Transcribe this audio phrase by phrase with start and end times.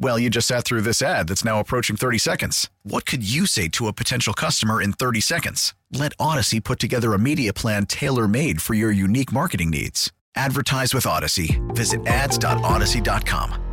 [0.00, 2.70] Well, you just sat through this ad that's now approaching 30 seconds.
[2.84, 5.74] What could you say to a potential customer in 30 seconds?
[5.92, 10.12] Let Audacy put together a media plan tailor made for your unique marketing needs.
[10.36, 11.58] Advertise with Audacy.
[11.74, 13.64] Visit ads.audacy.com.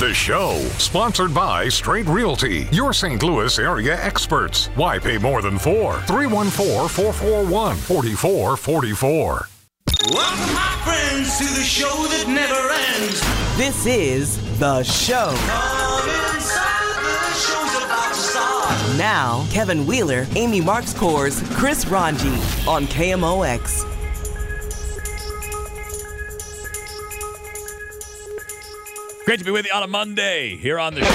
[0.00, 3.22] The show, sponsored by Straight Realty, your St.
[3.22, 4.66] Louis area experts.
[4.74, 6.00] Why pay more than four?
[6.08, 9.48] 314 441 4444.
[10.10, 12.11] Welcome, my friends, to the show that never ends.
[13.56, 15.34] This is The Show.
[15.36, 18.96] Come inside, the show's about to start.
[18.96, 22.30] Now, Kevin Wheeler, Amy Marxkors, Chris Ranji
[22.66, 23.84] on KMOX.
[29.26, 31.08] Great to be with you on a Monday here on the show.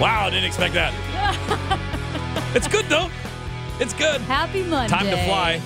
[0.00, 0.94] Wow, I didn't expect that.
[2.54, 3.10] it's good though.
[3.80, 4.20] It's good.
[4.20, 4.88] Happy Monday.
[4.88, 5.60] Time to fly.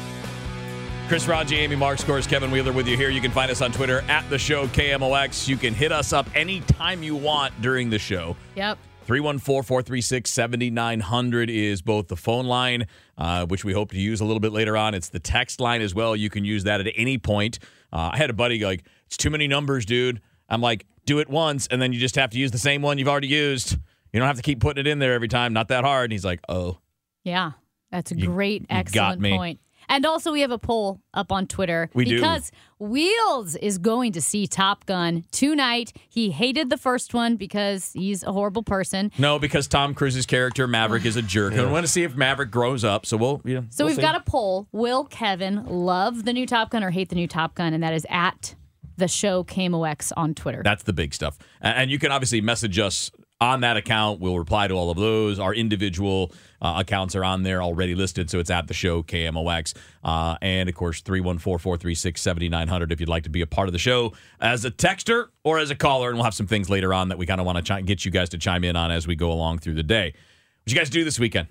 [1.13, 3.11] Chris Ranji, Amy Marxkors, Kevin Wheeler with you here.
[3.11, 5.47] You can find us on Twitter at the show KMOX.
[5.47, 8.35] You can hit us up anytime you want during the show.
[8.57, 8.79] Yep.
[9.05, 12.87] 314 436 7900 is both the phone line,
[13.19, 14.95] uh, which we hope to use a little bit later on.
[14.95, 16.17] It's the text line as well.
[16.17, 17.59] You can use that at any point.
[17.93, 20.23] Uh, I had a buddy go like, it's too many numbers, dude.
[20.49, 22.97] I'm like, do it once, and then you just have to use the same one
[22.97, 23.73] you've already used.
[24.15, 25.53] You don't have to keep putting it in there every time.
[25.53, 26.05] Not that hard.
[26.05, 26.79] And he's like, oh.
[27.23, 27.51] Yeah.
[27.91, 29.61] That's a You- great, you excellent point.
[29.89, 32.17] And also, we have a poll up on Twitter We do.
[32.17, 35.93] because Wheels is going to see Top Gun tonight.
[36.09, 39.13] He hated the first one because he's a horrible person.
[39.19, 41.53] No, because Tom Cruise's character Maverick is a jerk.
[41.53, 43.07] And I want to see if Maverick grows up.
[43.07, 44.03] So we'll, you know, So we'll we've see.
[44.03, 44.67] got a poll.
[44.73, 47.73] Will Kevin love the new Top Gun or hate the new Top Gun?
[47.73, 48.55] And that is at
[48.97, 50.63] the show KMOX on Twitter.
[50.65, 51.39] That's the big stuff.
[51.61, 53.11] And you can obviously message us
[53.43, 54.21] on that account.
[54.21, 55.41] We'll reply to all of those.
[55.41, 58.31] Our individual uh, accounts are on there already listed.
[58.31, 59.75] So it's at the show KMOX.
[60.05, 63.73] Uh, and of course, 314 436 7900 if you'd like to be a part of
[63.73, 66.09] the show as a texter or as a caller.
[66.11, 68.05] And we'll have some things later on that we kind of want to chi- get
[68.05, 70.15] you guys to chime in on as we go along through the day.
[70.63, 71.49] What you guys do this weekend?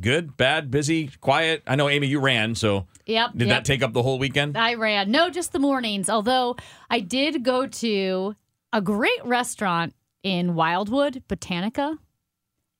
[0.00, 1.62] Good, bad, busy, quiet?
[1.66, 2.56] I know, Amy, you ran.
[2.56, 3.32] So Yep.
[3.36, 3.58] did yep.
[3.58, 4.58] that take up the whole weekend?
[4.58, 5.10] I ran.
[5.10, 6.10] No, just the mornings.
[6.10, 6.56] Although
[6.90, 8.34] I did go to
[8.72, 9.94] a great restaurant
[10.30, 11.96] in Wildwood, Botanica,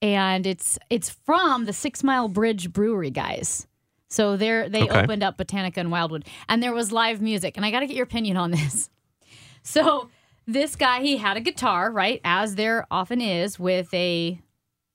[0.03, 3.67] and it's it's from the Six Mile Bridge Brewery guys.
[4.11, 5.03] So they're they Okay.
[5.03, 7.57] opened up Botanica in Wildwood, and there was live music.
[7.57, 8.91] And I got to get your opinion on this.
[9.63, 10.09] So
[10.47, 14.41] this guy, he had a guitar, right, as there often is with a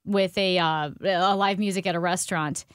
[0.04, 2.66] with a uh, a live music at a restaurant,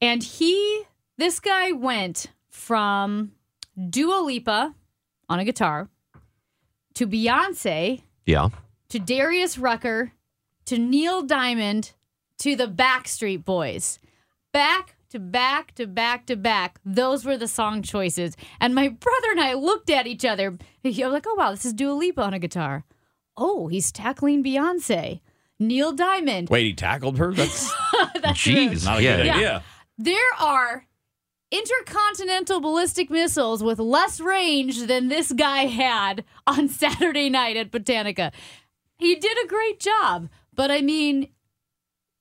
[0.00, 0.82] and he
[1.18, 3.32] this guy went from
[3.88, 4.74] Dua Lipa
[5.28, 5.88] on a guitar
[6.94, 8.50] to Beyonce Yeah.
[8.90, 10.12] To Darius Rucker
[10.66, 11.92] to Neil Diamond
[12.38, 13.98] to the Backstreet Boys.
[14.52, 16.78] Back to back to back to back.
[16.84, 18.36] Those were the song choices.
[18.60, 20.56] And my brother and I looked at each other.
[20.82, 22.84] You're like, oh, wow, this is Dua Lipa on a guitar.
[23.36, 25.20] Oh, he's tackling Beyonce.
[25.58, 26.48] Neil Diamond.
[26.48, 27.32] Wait, he tackled her?
[27.32, 27.70] That's
[28.22, 28.84] That's Jeez.
[28.84, 29.16] not a yeah.
[29.16, 29.34] good Yeah.
[29.36, 29.64] idea.
[29.98, 30.86] There are
[31.52, 38.32] intercontinental ballistic missiles with less range than this guy had on Saturday night at Botanica.
[39.00, 41.28] He did a great job, but I mean,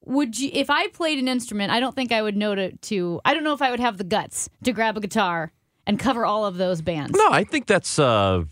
[0.05, 3.21] would you if I played an instrument, I don't think I would know to, to
[3.25, 5.51] I don't know if I would have the guts to grab a guitar
[5.85, 7.17] and cover all of those bands.
[7.17, 8.43] No, I think that's uh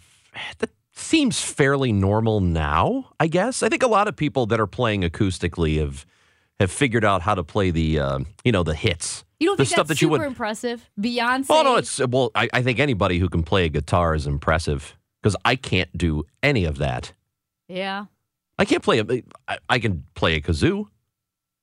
[0.59, 3.63] that seems fairly normal now, I guess.
[3.63, 6.06] I think a lot of people that are playing acoustically have
[6.59, 9.23] have figured out how to play the uh, you know, the hits.
[9.39, 10.89] You don't the think stuff that's that you super would impressive?
[11.00, 11.45] Beyonce.
[11.50, 14.97] Oh no, it's well, I, I think anybody who can play a guitar is impressive
[15.21, 17.13] because I can't do any of that.
[17.68, 18.06] Yeah.
[18.59, 19.06] I can't play a
[19.48, 20.86] I, I can play a kazoo.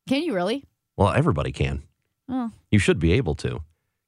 [0.08, 0.64] Can you really?
[0.96, 1.82] Well, everybody can.
[2.28, 2.50] Oh.
[2.70, 3.60] You should be able to.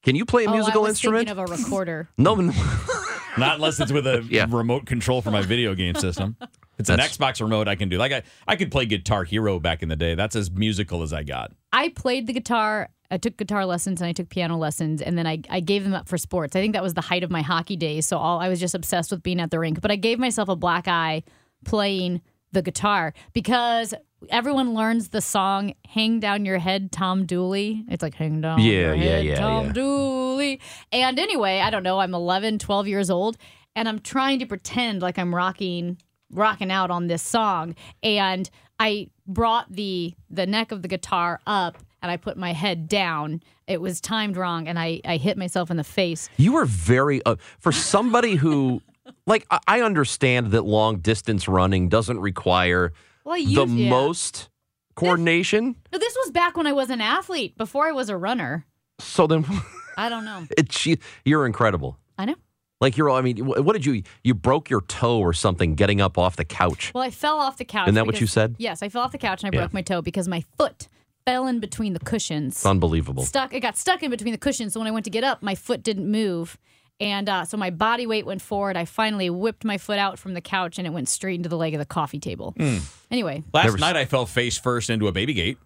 [0.03, 1.29] Can you play a Oh, musical I was instrument?
[1.29, 2.09] Thinking of a recorder.
[2.19, 2.53] no, no.
[3.39, 6.37] Not unless it's with a remote control for my video game system.
[6.41, 6.49] If
[6.79, 7.99] it's an Xbox remote, I can do.
[7.99, 10.15] Like I, I could play Guitar Hero back in the day.
[10.15, 11.53] That's as musical as I got.
[11.73, 15.27] I played the guitar I took guitar lessons and I took piano lessons, and then
[15.27, 16.57] I, I gave them up for sports.
[16.57, 18.07] I think that was the height of my hockey days.
[18.07, 19.81] So all I was just obsessed with being at the rink.
[19.81, 21.23] But I gave myself a black eye
[21.65, 22.21] playing
[22.57, 23.93] the guitar because
[24.31, 28.73] everyone learns the song "Hang Down Your Head, Tom Dooley." It's like "Hang Down Yeah,
[28.73, 29.73] Your yeah, Head, yeah, Tom yeah.
[29.73, 30.61] Dooley."
[30.91, 32.01] And anyway, I don't know.
[32.01, 33.37] I'm 11, 12 years old,
[33.75, 35.99] and I'm trying to pretend like I'm rocking
[36.33, 38.51] rocking out on this song and
[38.81, 43.43] I brought the the neck of the guitar up and I put my head down.
[43.69, 46.29] It was timed wrong and I I hit myself in the face.
[46.37, 48.83] You were very uh, for somebody who
[49.27, 52.93] like I- understand that long distance running doesn't require
[53.25, 53.91] Well, the yeah.
[53.91, 54.49] most
[54.95, 55.77] coordination.
[55.91, 58.67] But this was back when I was an athlete, before I was a runner.
[58.99, 59.45] So then
[59.97, 60.47] I don't know.
[60.85, 61.99] you- you're incredible.
[62.19, 62.35] I know.
[62.81, 66.19] Like you're I mean what did you you broke your toe or something getting up
[66.19, 66.93] off the couch.
[66.95, 67.87] Well, I fell off the couch.
[67.89, 68.57] Isn't that what you said?
[68.59, 69.63] Yes, I fell off the couch and I Yeah.
[69.63, 70.89] broke my toe because my foot
[71.25, 72.57] fell in between the cushions.
[72.57, 73.23] It's unbelievable.
[73.25, 73.53] stuck.
[73.55, 74.75] It got stuck in between the cushions.
[74.75, 76.59] So when I went to get up, my foot didn't move,
[77.01, 78.77] and uh, so my body weight went forward.
[78.77, 81.57] I finally whipped my foot out from the couch, and it went straight into the
[81.57, 82.55] leg of the coffee table.
[82.59, 82.83] Mm.
[83.11, 85.59] Anyway, Last night I fell face first into a baby gate.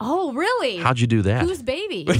[0.00, 0.76] oh really?
[0.78, 1.42] How'd you do that?
[1.44, 2.06] Whose baby?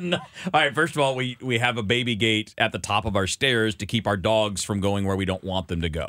[0.00, 0.18] No.
[0.52, 3.16] All right, first of all, we we have a baby gate at the top of
[3.16, 6.08] our stairs to keep our dogs from going where we don't want them to go.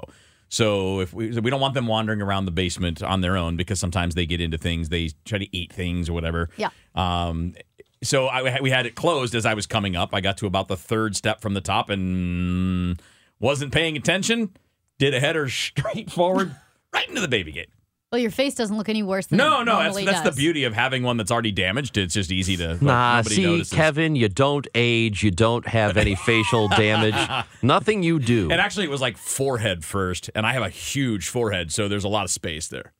[0.49, 3.57] So if we so we don't want them wandering around the basement on their own
[3.57, 6.49] because sometimes they get into things, they try to eat things or whatever.
[6.57, 6.69] Yeah.
[6.93, 7.55] Um
[8.03, 10.13] so I, we had it closed as I was coming up.
[10.13, 13.01] I got to about the third step from the top and
[13.39, 14.51] wasn't paying attention.
[14.99, 16.55] Did a header straight forward
[16.93, 17.69] right into the baby gate.
[18.11, 20.31] well, your face doesn't look any worse than No, it no, that's normally that's the
[20.31, 21.97] beauty of having one that's already damaged.
[21.97, 23.73] It's just easy to like, Nah, nobody see, notices.
[23.73, 27.45] Kevin, you don't age, you don't have any facial damage.
[27.61, 28.49] Nothing you do.
[28.51, 32.05] And actually, it was like forehead first, and I have a huge forehead, so there's
[32.05, 32.93] a lot of space there.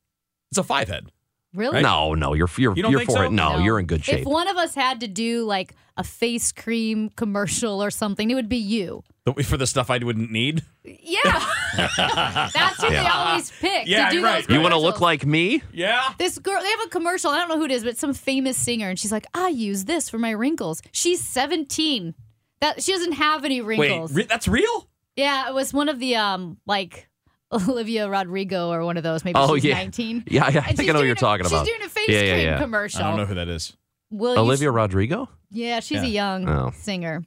[0.51, 1.07] It's a five head.
[1.55, 1.81] Really?
[1.81, 3.21] No, no, you're you're You don't you're for so?
[3.23, 3.31] it.
[3.31, 4.19] No, you're in good shape.
[4.21, 8.35] If one of us had to do like a face cream commercial or something, it
[8.35, 9.03] would be you.
[9.43, 10.63] For the stuff I wouldn't need.
[10.83, 11.43] Yeah,
[11.97, 13.87] that's who they always pick.
[13.87, 14.47] Yeah, to do you're right.
[14.47, 15.63] those you want to look like me?
[15.73, 16.13] Yeah.
[16.19, 17.31] This girl, they have a commercial.
[17.31, 19.85] I don't know who it is, but some famous singer, and she's like, "I use
[19.85, 22.13] this for my wrinkles." She's 17.
[22.61, 24.11] That she doesn't have any wrinkles.
[24.13, 24.87] Wait, re- that's real?
[25.15, 27.07] yeah, it was one of the um like
[27.69, 29.23] Olivia Rodrigo or one of those.
[29.25, 29.75] Maybe Oh, she's yeah.
[29.75, 30.23] 19.
[30.27, 31.65] Yeah, yeah, I And think I know what you're a- talking about.
[31.65, 32.57] She's doing a face Yeah, yeah, cream yeah.
[32.59, 33.01] commercial.
[33.01, 33.75] I don't know who that is.
[34.11, 35.29] Will you- Olivia Rodrigo?
[35.51, 36.71] Yeah, she's a young Oh.
[36.75, 37.23] singer.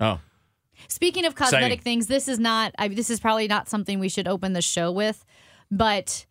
[0.00, 0.20] Oh.
[0.88, 1.80] Speaking of cosmetic Exciting.
[1.82, 2.72] things, this is not.
[2.78, 5.24] I, this is probably not something we should open the show with,
[5.70, 6.24] but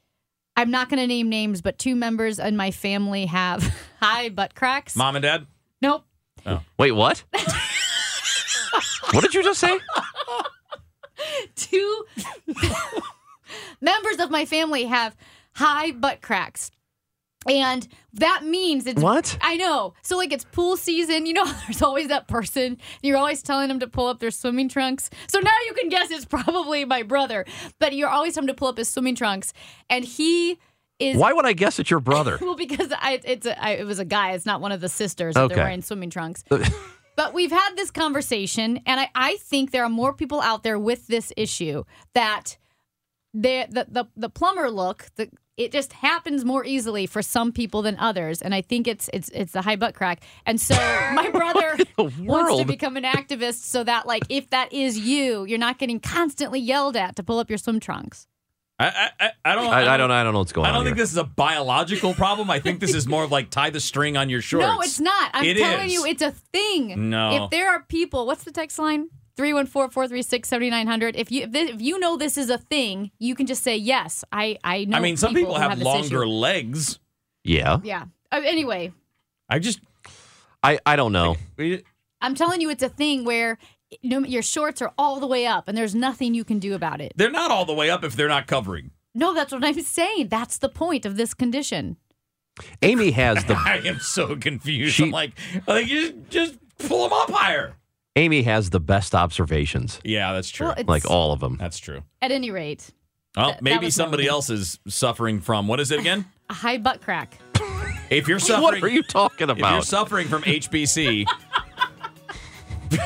[0.56, 1.62] I'm not going to name names.
[1.62, 3.64] But two members in my family have
[4.02, 4.96] high butt cracks.
[4.96, 5.48] Mom and dad?
[5.82, 6.06] Nope.
[6.46, 6.62] Oh.
[6.80, 7.24] Wait, what?
[9.12, 9.78] what did you just say?
[11.56, 12.06] Two
[13.82, 15.16] members of my family have
[15.56, 16.72] high butt cracks.
[17.50, 19.38] And that means it's What?
[19.42, 19.94] I know.
[20.02, 22.78] So like it's pool season, you know, there's always that person.
[23.02, 25.10] You're always telling them to pull up their swimming trunks.
[25.28, 27.46] So now you can guess it's probably my brother.
[27.80, 29.54] But you're always telling him to pull up his swimming trunks,
[29.90, 30.60] and he
[31.00, 32.38] is Why would I guess it's your brother?
[32.42, 34.32] well, because I, it's a, I, it was a guy.
[34.32, 35.36] It's not one of the sisters.
[35.36, 35.56] that Okay.
[35.56, 36.44] They're wearing swimming trunks.
[37.16, 40.80] but we've had this conversation, and I, I think there are more people out there
[40.80, 41.84] with this issue
[42.14, 42.58] that
[43.42, 47.82] the the the, the plumber look the it just happens more easily for some people
[47.82, 50.22] than others, and I think it's it's it's the high butt crack.
[50.46, 50.76] And so
[51.14, 51.78] my brother
[52.20, 56.00] wants to become an activist so that like if that is you, you're not getting
[56.00, 58.28] constantly yelled at to pull up your swim trunks.
[58.80, 59.68] I, I, I- I don't.
[59.74, 60.12] I, I don't.
[60.12, 60.70] I don't know what's going on.
[60.70, 61.04] I don't on think here.
[61.04, 62.52] this is a biological problem.
[62.52, 64.68] I think this is more of like tie the string on your shorts.
[64.68, 65.32] No, it's not.
[65.34, 65.94] I'm It telling is.
[65.94, 67.10] you, it's a thing.
[67.10, 67.46] No.
[67.46, 69.08] If there are people, what's the text line?
[69.38, 71.12] 314-436-7900.
[71.16, 73.76] If you if, this, if you know this is a thing, you can just say
[73.78, 74.24] yes.
[74.32, 74.98] I I know.
[74.98, 76.30] I mean, some people, who have, this longer issue.
[76.32, 77.00] legs.
[77.44, 77.80] Yeah.
[77.84, 78.06] Yeah.
[78.32, 78.92] Uh, anyway,
[79.50, 79.80] I just.
[80.64, 81.38] I, I don't know.
[81.56, 81.84] we-
[82.20, 83.60] I'm telling you, it's a thing where
[84.02, 86.74] you know, your shorts are all the way up, and there's nothing you can do
[86.74, 87.14] about it.
[87.16, 88.92] They're not all the way up if they're not covering.
[89.14, 90.28] No, that's what I'm saying.
[90.28, 91.98] That's the point of this condition.
[92.82, 94.96] Amy has the I am so confused.
[94.96, 95.34] She- I'm like,
[95.68, 97.76] like just, just pull them up higher.
[98.18, 100.02] Amy has the best observations.
[100.04, 100.68] Yeah, that's true.
[100.68, 101.56] Well, Like all of them.
[101.60, 102.02] that's true.
[102.22, 102.90] At any rate,
[103.36, 106.26] Well, That- that maybe somebody else is suffering from what is it again?
[106.50, 107.38] a high butt crack.
[108.10, 109.68] If you're suffering, What are you talking about?
[109.70, 111.26] if you're suffering from HBC,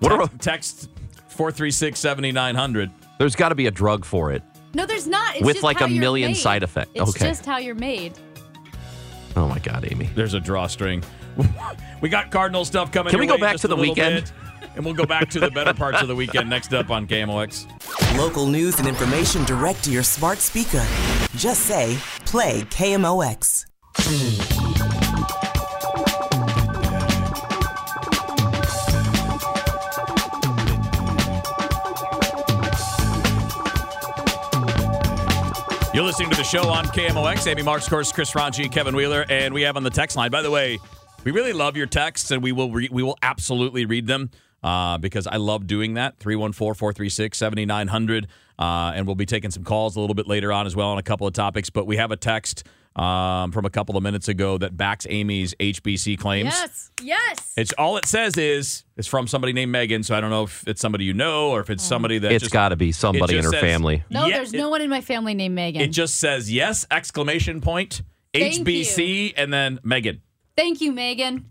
[0.00, 0.90] What are, text
[1.28, 2.90] four three six seventy nine hundred.
[3.18, 4.42] there's got to be a drug for it.
[4.74, 5.36] No, there's not.
[5.36, 6.36] It's With, just like, how a you're million made.
[6.36, 6.90] side effects.
[6.94, 7.28] It's Okay.
[7.28, 8.12] just how you're made.
[9.36, 10.10] Oh my God, Amy.
[10.14, 11.02] There's a drawstring.
[12.00, 13.10] we got Cardinal stuff coming.
[13.10, 14.24] Can we go back to the weekend?
[14.24, 14.32] Bit,
[14.76, 17.66] and we'll go back to the better parts of the weekend next up on KMOX.
[18.18, 20.84] Local news and information direct to your smart speaker.
[21.36, 23.66] Just say, play KMOX.
[35.94, 37.46] You're listening to the show on KMOX.
[37.46, 40.28] Amy Marks, of course, Chris Ranji, Kevin Wheeler, and we have on the text line.
[40.28, 40.80] By the way,
[41.24, 44.30] we really love your texts, and we will re- we will absolutely read them
[44.62, 46.18] uh, because I love doing that.
[46.18, 48.26] 314 436 7900.
[48.56, 50.98] Uh, and we'll be taking some calls a little bit later on as well on
[50.98, 51.70] a couple of topics.
[51.70, 52.62] But we have a text
[52.94, 56.54] um, from a couple of minutes ago that backs Amy's HBC claims.
[56.54, 57.52] Yes, yes.
[57.56, 60.04] It's all it says is it's from somebody named Megan.
[60.04, 62.42] So I don't know if it's somebody you know or if it's somebody that It's
[62.44, 64.04] just- got to be it somebody in just her says- family.
[64.10, 65.82] No, Yeah, there's it- no one in my family named Megan.
[65.82, 68.02] It just says yes exclamation point
[68.32, 70.22] Thank HBC and then Megan.
[70.56, 71.50] Thank you, Megan.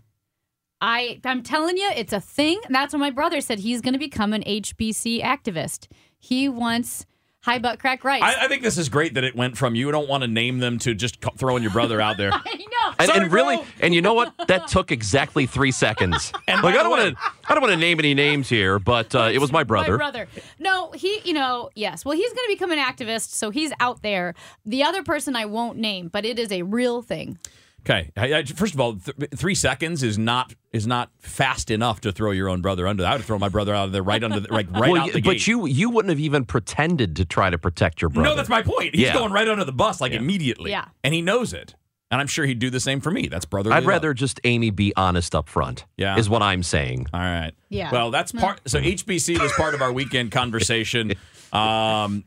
[0.82, 2.60] I I'm telling you, it's a thing.
[2.70, 3.60] That's what my brother said.
[3.60, 5.88] He's going to become an HBC activist.
[6.20, 7.06] He wants
[7.42, 8.22] high butt crack rice.
[8.22, 10.60] I, I think this is great that it went from you don't want to name
[10.60, 12.32] them to just co- throwing your brother out there.
[12.34, 12.94] I know.
[13.00, 13.66] And, Sorry, and really, bro.
[13.82, 14.34] and you know what?
[14.48, 16.32] That took exactly three seconds.
[16.46, 19.16] And like I don't want to, I don't want to name any names here, but
[19.16, 19.94] uh, it was my brother.
[19.94, 20.28] My brother.
[20.60, 22.04] No, he, you know, yes.
[22.04, 24.34] Well, he's going to become an activist, so he's out there.
[24.66, 27.40] The other person I won't name, but it is a real thing.
[27.86, 28.12] Okay.
[28.16, 32.12] I, I, first of all, th- three seconds is not is not fast enough to
[32.12, 33.06] throw your own brother under.
[33.06, 35.14] I would throw my brother out of there right under the, like right Well, out
[35.14, 35.48] the but gate.
[35.48, 38.30] you you wouldn't have even pretended to try to protect your brother.
[38.30, 38.96] no, that's my point.
[38.96, 39.14] He's Yeah.
[39.14, 40.72] going right under the bus like immediately.
[40.72, 40.86] Yeah.
[41.04, 41.76] And he knows it.
[42.10, 43.28] And I'm sure he'd do the same for me.
[43.28, 43.76] That's brotherly.
[43.76, 43.88] I'd love.
[43.88, 45.86] rather just Amy be honest up front.
[45.98, 46.16] Yeah.
[46.16, 47.08] is what I'm saying.
[47.12, 47.54] All right.
[47.70, 47.92] Yeah.
[47.92, 48.38] Well, that's hmm.
[48.38, 48.62] part.
[48.68, 51.14] So HBC was part of our weekend conversation.
[51.54, 52.26] Um,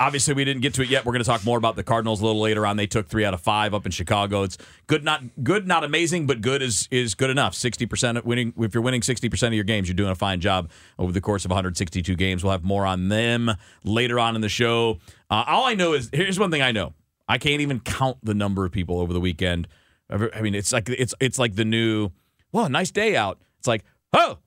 [0.00, 1.04] obviously, we didn't get to it yet.
[1.04, 2.78] We're going to talk more about the Cardinals a little later on.
[2.78, 4.42] They took three out of five up in Chicago.
[4.42, 7.54] It's good, not good, not amazing, but good is is good enough.
[7.54, 8.54] Sixty percent winning.
[8.58, 11.20] If you're winning sixty percent of your games, you're doing a fine job over the
[11.20, 12.42] course of 162 games.
[12.42, 13.52] We'll have more on them
[13.84, 14.98] later on in the show.
[15.30, 16.94] Uh, all I know is here's one thing I know.
[17.28, 19.68] I can't even count the number of people over the weekend.
[20.08, 22.10] I mean, it's like it's it's like the new.
[22.52, 23.38] Well, nice day out.
[23.58, 24.38] It's like, oh,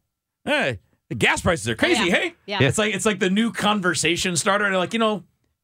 [0.45, 2.05] hey, the gas prices are crazy.
[2.05, 2.15] Yeah.
[2.15, 2.63] Hey, Yeah.
[2.63, 4.65] It's like it's like the new conversation starter.
[4.65, 5.23] And like, you know,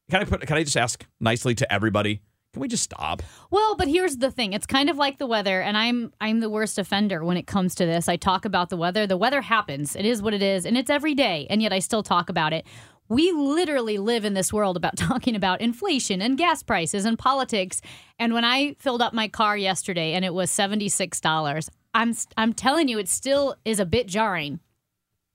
[0.10, 0.42] can I put?
[0.42, 2.22] Can I just ask nicely to everybody?
[2.54, 3.22] Can we just stop?
[3.52, 4.54] Well, but here's the thing.
[4.54, 7.76] It's kind of like the weather, and I'm I'm the worst offender when it comes
[7.76, 8.08] to this.
[8.08, 9.06] I talk about the weather.
[9.06, 9.96] The weather happens.
[9.96, 12.54] It is what it is, and it's every day, and yet I still talk about
[12.54, 12.66] it.
[13.08, 17.82] We literally live in this world about talking about inflation and gas prices and politics.
[18.18, 22.88] And when I filled up my car yesterday and it was $76, I'm I'm telling
[22.88, 24.60] you it still is a bit jarring.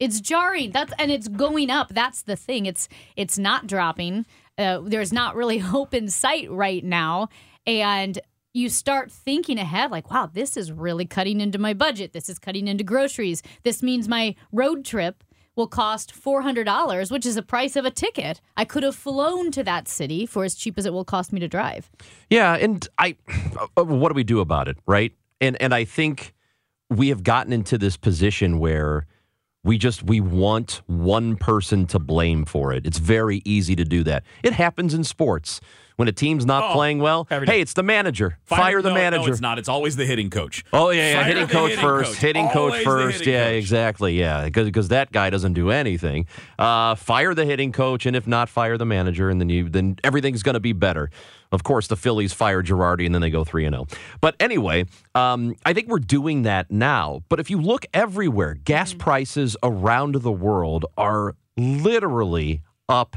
[0.00, 0.72] It's jarring.
[0.72, 1.90] That's and it's going up.
[1.90, 2.66] That's the thing.
[2.66, 4.26] It's it's not dropping.
[4.58, 7.28] Uh, there's not really hope in sight right now,
[7.66, 8.18] and
[8.52, 12.12] you start thinking ahead like, wow, this is really cutting into my budget.
[12.12, 13.42] This is cutting into groceries.
[13.62, 15.22] This means my road trip
[15.54, 18.40] will cost $400, which is the price of a ticket.
[18.56, 21.40] I could have flown to that city for as cheap as it will cost me
[21.40, 21.90] to drive.
[22.28, 23.16] Yeah, and I,
[23.76, 25.12] uh, what do we do about it, right?
[25.40, 26.34] And and I think
[26.88, 29.06] we have gotten into this position where
[29.62, 32.86] we just we want one person to blame for it.
[32.86, 34.24] It's very easy to do that.
[34.42, 35.60] It happens in sports
[36.00, 37.26] when a team's not Oh, playing well.
[37.28, 38.38] Hey, it's the manager.
[38.44, 39.26] Fire, the no, manager.
[39.26, 39.58] No, it's not.
[39.58, 40.64] It's always the hitting coach.
[40.72, 41.14] Oh yeah, yeah.
[41.16, 42.12] Fire hitting coach hitting first.
[42.12, 42.20] coach.
[42.22, 43.18] Hitting coach Always the first.
[43.18, 43.54] hitting Yeah, coach.
[43.58, 44.18] exactly.
[44.18, 46.24] Yeah, because that guy doesn't do anything.
[46.58, 49.96] Uh, fire the hitting coach, and if not, fire the manager, and then you then
[50.02, 51.10] everything's going to be better.
[51.52, 53.86] Of course, the Phillies fire Girardi, and then they go three and zero.
[54.22, 57.20] But anyway, um, I think we're doing that now.
[57.28, 63.16] But if you look everywhere, gas prices around the world are literally up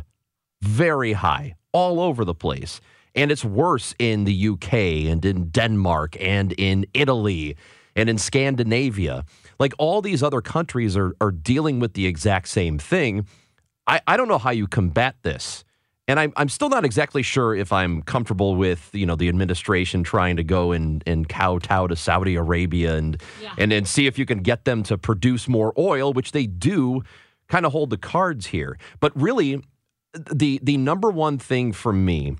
[0.61, 2.79] very high all over the place.
[3.15, 7.57] And it's worse in the UK and in Denmark and in Italy
[7.95, 9.25] and in Scandinavia.
[9.59, 13.27] Like all these other countries are, are dealing with the exact same thing.
[13.85, 15.63] I, I don't know how you combat this.
[16.07, 20.03] And I'm, I'm still not exactly sure if I'm comfortable with, you know, the administration
[20.03, 23.21] trying to go and, and kowtow to Saudi Arabia and,
[23.57, 27.03] and and see if you can get them to produce more oil, which they do
[27.47, 28.77] kind of hold the cards here.
[28.99, 29.63] But really,
[30.13, 32.35] the the number one thing for me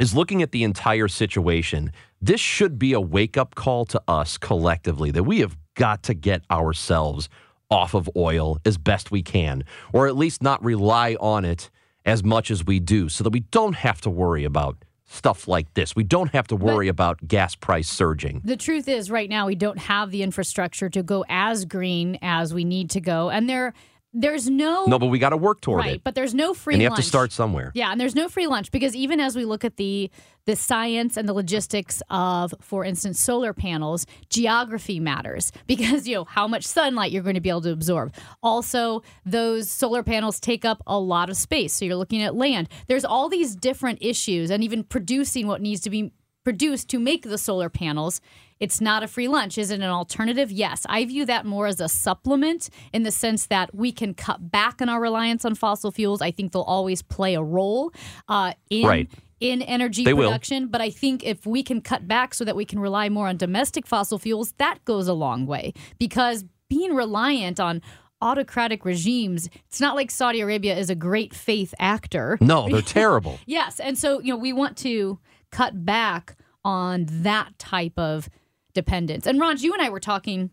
[0.00, 1.92] is looking at the entire situation.
[2.20, 6.14] This should be a wake up call to us collectively that we have got to
[6.14, 7.28] get ourselves
[7.70, 11.70] off of oil as best we can, or at least not rely on it
[12.04, 15.72] as much as we do, so that we don't have to worry about stuff like
[15.74, 15.94] this.
[15.94, 18.40] We don't have to worry about gas price surging.
[18.44, 22.52] The truth is, right now, we don't have the infrastructure to go as green as
[22.52, 23.30] we need to go.
[23.30, 23.74] And there,
[24.14, 24.86] there's no.
[24.86, 26.04] No, but we got to work toward right, it.
[26.04, 27.72] but there's no free and you have to start somewhere.
[27.74, 30.10] Yeah, and there's no free lunch because even as we look at the
[30.46, 36.24] the science and the logistics of, for instance, solar panels, geography matters because you know
[36.24, 38.14] how much sunlight you're going to be able to absorb.
[38.42, 42.68] Also, those solar panels take up a lot of space, so you're looking at land.
[42.86, 46.12] There's all these different issues, and even producing what needs to be
[46.44, 48.20] produced to make the solar panels.
[48.60, 49.58] It's not a free lunch.
[49.58, 50.50] Is it an alternative?
[50.52, 50.86] Yes.
[50.88, 54.80] I view that more as a supplement in the sense that we can cut back
[54.80, 56.22] on our reliance on fossil fuels.
[56.22, 57.92] I think they'll always play a role
[58.28, 59.10] uh, in Right.
[59.40, 60.28] in energy They will.
[60.30, 63.26] production, but I think if we can cut back so that we can rely more
[63.28, 65.74] on domestic fossil fuels, that goes a long way.
[65.98, 67.82] Because being reliant on
[68.22, 72.38] autocratic regimes, it's not like Saudi Arabia is a great faith actor.
[72.40, 73.38] No, they're terrible.
[73.46, 75.18] Yes, and so you know we want to
[75.50, 78.30] cut back on that type of
[78.74, 79.26] dependence.
[79.26, 80.50] And Ron, you and I were talking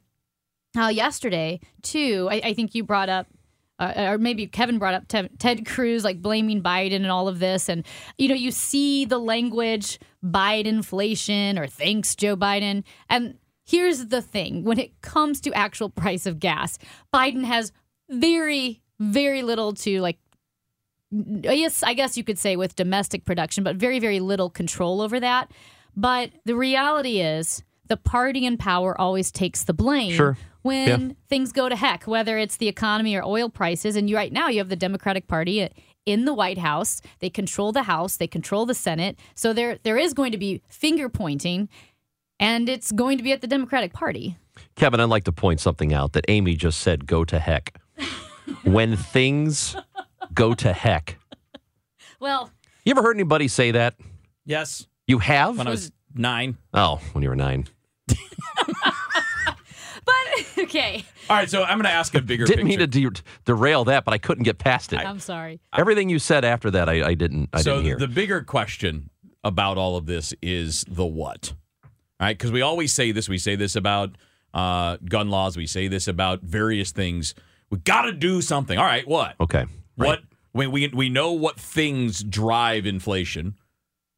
[0.78, 2.28] uh, yesterday too.
[2.32, 3.28] I, I think you brought up.
[3.80, 7.40] Uh, or maybe Kevin brought up Ted, Ted Cruz, like blaming Biden and all of
[7.40, 7.68] this.
[7.68, 7.84] And,
[8.16, 12.84] you know, you see the language Biden inflation or thanks Joe Biden.
[13.10, 16.78] And here's the thing when it comes to actual price of gas,
[17.12, 17.72] Biden has
[18.08, 20.20] very, very little to like
[21.12, 25.20] yes, I guess you could say with domestic production, but very, very little control over
[25.20, 25.52] that.
[25.96, 30.38] But the reality is the party in power always takes the blame Sure.
[30.62, 31.14] when Yeah.
[31.28, 33.98] things go to heck, whether it's the economy or oil prices.
[33.98, 35.68] And you right now you have the Democratic Party
[36.06, 37.02] in the White House.
[37.20, 39.20] They control the House, they control the Senate.
[39.36, 41.68] So there there is going to be finger pointing
[42.40, 44.38] and it's going to be at the Democratic Party.
[44.76, 47.78] Kevin, I'd like to point something out that Amy just said go to heck.
[48.64, 49.76] when things
[50.34, 51.18] go to heck.
[52.22, 52.52] Well,
[52.86, 53.96] You ever heard anybody say that?
[54.46, 54.88] Yes.
[55.08, 55.58] You have?
[55.58, 56.58] When I was nine.
[56.74, 57.68] Oh, when you were nine.
[60.06, 60.16] But
[60.60, 61.04] okay.
[61.30, 62.80] All right, so I'm going to ask a bigger Didn't picture.
[62.80, 65.00] mean to de- derail that, but I couldn't get past it.
[65.00, 65.62] I'm sorry.
[65.78, 67.50] Everything you said after that, I, I didn't.
[67.54, 68.00] I so didn't hear.
[68.00, 69.10] So the bigger question
[69.44, 71.54] about all of this is the what,
[71.84, 71.90] all
[72.20, 72.38] right?
[72.38, 73.30] Because we always say this.
[73.30, 74.18] We say this about
[74.54, 75.58] uh, gun laws.
[75.58, 77.34] We say this about various things.
[77.70, 78.78] We got to do something.
[78.78, 79.36] All right, what?
[79.40, 79.66] okay.
[79.96, 80.22] What?
[80.54, 83.56] We, we we know what things drive inflation.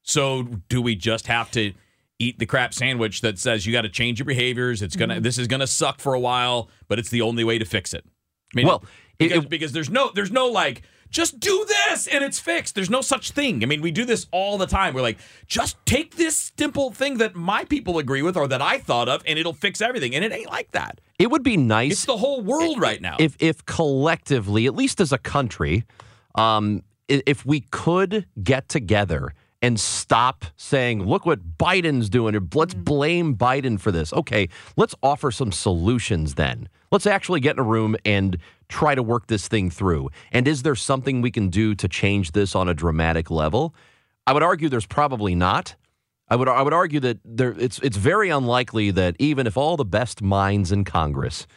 [0.02, 1.74] So do we just have to
[2.20, 4.82] eat the crap sandwich that says you got to change your behaviors?
[4.82, 5.20] It's gonna.
[5.20, 8.06] This is gonna suck for a while, but it's the only way to fix it.
[8.06, 8.84] I mean, Well,
[9.18, 12.74] because, it- because there's no there's no like just do this and it's fixed.
[12.74, 13.62] There's no such thing.
[13.62, 14.96] I mean, we do this all the time.
[14.96, 18.80] We're like, just take this simple thing that my people agree with or that I
[18.80, 20.16] thought of, and it'll fix everything.
[20.16, 21.02] And it ain't like that.
[21.20, 23.18] It would be nice It's the whole world right now.
[23.20, 25.84] if if collectively, at least as a country,
[26.36, 29.34] um, if we could get together
[29.64, 34.94] and stop saying, "Look what Biden's doing," or "Let's blame Biden for this." Okay, let's
[35.02, 36.36] offer some solutions.
[36.36, 38.38] Then let's actually get in a room and
[38.70, 40.10] try to work this thing through.
[40.32, 43.74] And is there something we can do to change this on a dramatic level?
[44.28, 45.76] I would argue there's probably not.
[46.30, 49.78] I would I would argue that there it's it's very unlikely that even if all
[49.78, 51.48] the best minds in Congress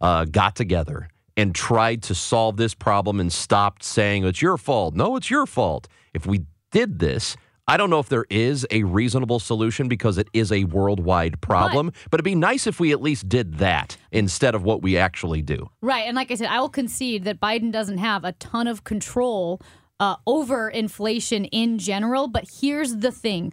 [0.00, 4.94] uh, got together and tried to solve this problem and stopped saying it's your fault.
[4.94, 5.88] No, it's your fault.
[6.12, 7.36] If we did this,
[7.68, 11.92] I don't know if there is a reasonable solution because it is a worldwide problem,
[12.10, 15.42] but, it'd be nice if we at least did that instead of what we actually
[15.42, 15.70] do.
[15.80, 16.04] Right.
[16.06, 19.60] And like I said, I will concede that Biden doesn't have a ton of control
[20.00, 22.26] uh, over inflation in general.
[22.26, 23.52] But here's the thing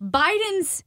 [0.00, 0.84] Biden's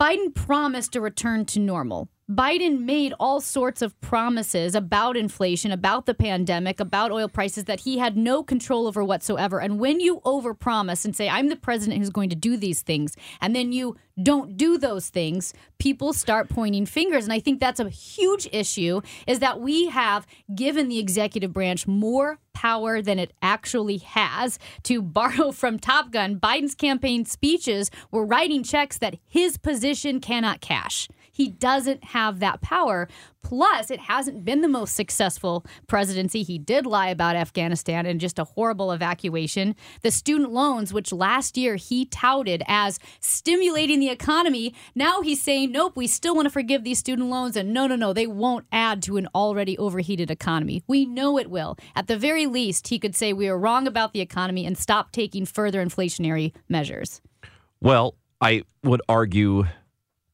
[0.00, 2.08] Biden promised a return to normal.
[2.28, 7.80] Biden made all sorts of promises about inflation, about the pandemic, about oil prices that
[7.80, 9.60] he had no control over whatsoever.
[9.60, 13.16] And when you overpromise and say, I'm the president who's going to do these things,
[13.40, 17.22] and then you don't do those things, people start pointing fingers.
[17.22, 21.86] And I think that's a huge issue is that we have given the executive branch
[21.86, 24.58] more power than it actually has.
[24.84, 30.60] To borrow from Top Gun, Biden's campaign speeches were writing checks that his position cannot
[30.60, 31.06] cash.
[31.36, 33.08] He doesn't have that power.
[33.42, 36.42] Plus, it hasn't been the most successful presidency.
[36.42, 39.76] He did lie about Afghanistan and just a horrible evacuation.
[40.00, 45.72] The student loans, which last year he touted as stimulating the economy, now he's saying,
[45.72, 47.54] nope, we still want to forgive these student loans.
[47.54, 50.82] And no, no, no, they won't add to an already overheated economy.
[50.86, 51.76] We know it will.
[51.94, 55.12] At the very least, he could say we are wrong about the economy and stop
[55.12, 57.20] taking further inflationary measures.
[57.82, 59.64] Well, I would argue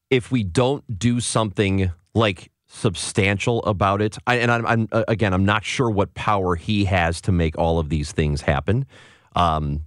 [0.09, 5.33] if we don't do something like substantial about it, I, and I'm, I'm uh, again,
[5.33, 8.85] I'm not sure what power he has to make all of these things happen.
[9.35, 9.81] Um,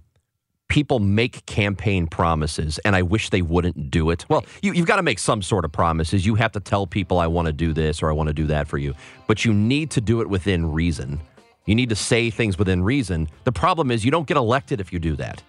[0.67, 4.25] people make campaign promises, and I wish they wouldn't do it.
[4.29, 6.25] Well, you, you've got to make some sort of promises.
[6.25, 8.47] You have to tell people, I want to do this or I want to do
[8.47, 8.93] that for you,
[9.27, 11.19] but you need to do it within reason.
[11.65, 13.27] You need to say things within reason.
[13.43, 15.43] The problem is you don't get elected if you do that.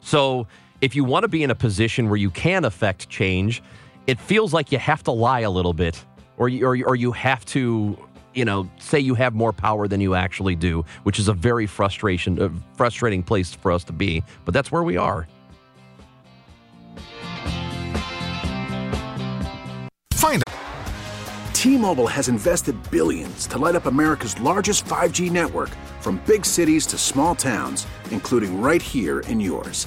[0.00, 0.48] So
[0.80, 3.62] if you want to be in a position where you can affect change,
[4.06, 6.04] it feels like you have to lie a little bit,
[6.36, 7.96] or you, or, or you have to,
[8.34, 11.66] you know, say you have more power than you actually do, which is a very
[11.66, 14.22] frustration, uh, frustrating place for us to be.
[14.44, 15.28] But that's where we are.
[20.14, 20.42] Find
[21.52, 26.98] T-Mobile has invested billions to light up America's largest 5G network from big cities to
[26.98, 29.86] small towns, including right here in yours.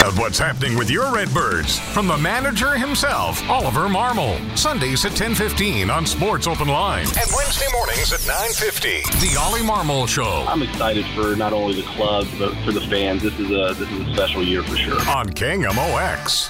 [0.00, 4.38] Out what's happening with your Redbirds from the manager himself, Oliver Marmol.
[4.56, 9.02] Sundays at 10:15 on Sports Open Line and Wednesday mornings at 9:50.
[9.18, 13.22] The Ollie Marmol Show I'm excited for not only the club but for the fans.
[13.24, 15.00] This is a this is a special year for sure.
[15.10, 16.48] on KMOX.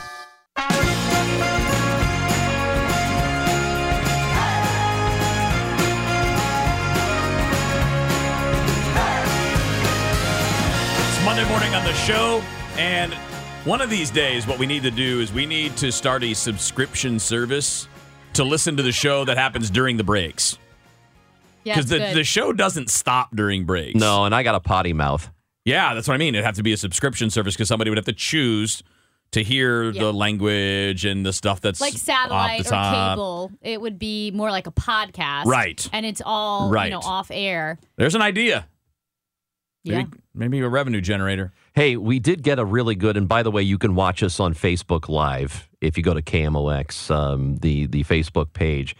[11.08, 12.42] It's Monday morning on the show,
[12.76, 13.14] and
[13.68, 16.32] one of these days, what we need to do is we need to start a
[16.32, 17.86] subscription service
[18.32, 20.58] to listen to the show that happens during the breaks.
[21.64, 22.16] Yeah, Because the, good.
[22.16, 23.94] the show doesn't stop during breaks.
[24.00, 25.30] No, and I got a potty mouth.
[25.66, 26.34] Yeah, that's what I mean.
[26.34, 28.82] It'd have to be a subscription service because somebody would have to choose
[29.32, 30.04] to hear Yeah.
[30.04, 34.30] the language and the stuff that's like off satellite the or cable, it would be
[34.30, 35.86] more like a podcast, Right.
[35.92, 36.86] And it's all Right.
[36.86, 37.78] you know off air.
[37.96, 38.66] There's an idea.
[39.88, 39.96] Yeah.
[39.98, 41.52] Maybe, maybe a revenue generator.
[41.74, 44.38] Hey, we did get a really good, and by the way, you can watch us
[44.40, 48.96] on Facebook Live if you go to KMOX, um, the the Facebook page,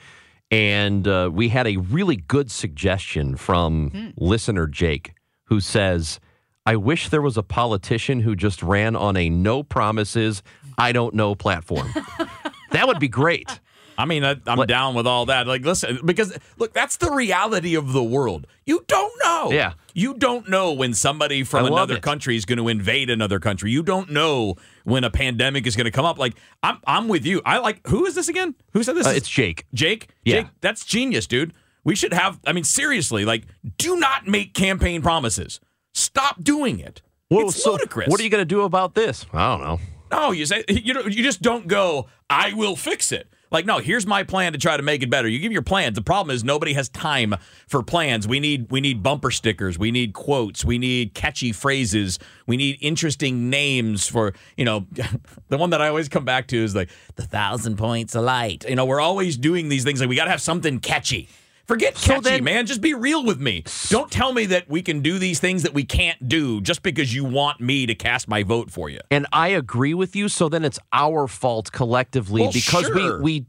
[0.51, 6.20] and uh, we had a really good suggestion from listener Jake, who says,
[6.64, 10.42] "I wish there was a politician who just ran on a no promises,
[10.79, 11.92] I don't know platform.
[12.70, 13.61] that would be great."
[13.98, 15.48] I mean, I, I'm down with all that.
[15.48, 18.46] Like, listen, because look, that's the reality of the world.
[18.64, 19.50] You don't know.
[19.50, 19.72] Yeah.
[19.92, 22.02] You don't know when somebody from another it.
[22.02, 23.72] country is going to invade another country.
[23.72, 26.16] You don't know when a pandemic is going to come up.
[26.16, 27.42] Like, I'm, I'm with you.
[27.44, 27.84] I like.
[27.88, 28.54] Who is this again?
[28.72, 29.06] Who said this?
[29.08, 29.66] Uh, it's Jake.
[29.74, 30.11] Jake.
[30.24, 30.42] Yeah.
[30.42, 30.46] Jake.
[30.61, 31.52] That's genius, dude.
[31.82, 32.38] We should have.
[32.46, 33.24] I mean, seriously.
[33.24, 33.46] Like,
[33.78, 35.58] do not make campaign promises.
[35.92, 37.02] Stop doing it.
[37.30, 38.08] Well, it's so ludicrous.
[38.08, 39.26] What are you going to do about this?
[39.32, 39.80] I don't know.
[40.12, 42.06] No, you say you know you just don't go.
[42.30, 43.28] I will fix it.
[43.50, 45.28] Like no, here's my plan to try to make it better.
[45.28, 45.94] You give your plans.
[45.94, 47.34] The problem is nobody has time
[47.66, 48.28] for plans.
[48.28, 49.78] We need we need bumper stickers.
[49.78, 50.64] We need quotes.
[50.64, 52.18] We need catchy phrases.
[52.46, 54.87] We need interesting names for you know.
[55.48, 58.64] the one that I always come back to is like the thousand points of light.
[58.68, 60.00] You know, we're always doing these things.
[60.00, 61.28] Like we got to have something catchy.
[61.68, 62.66] Forget catchy, then- man.
[62.66, 63.62] Just be real with me.
[63.88, 67.14] Don't tell me that we can do these things that we can't do just because
[67.14, 69.00] you want me to cast my vote for you.
[69.11, 70.28] And I agree with you.
[70.28, 73.20] So then it's our fault collectively Well, because sure.
[73.20, 73.44] we